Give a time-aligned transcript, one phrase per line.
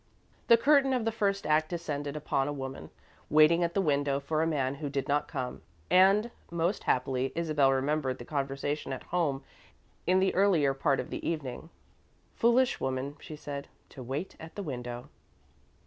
[0.47, 2.89] The curtain of the first act descended upon a woman,
[3.29, 7.71] waiting at the window for a man who did not come, and, most happily, Isabel
[7.71, 9.43] remembered the conversation at home
[10.07, 11.69] in the earlier part of the evening.
[12.33, 15.09] "Foolish woman," she said, "to wait at the window."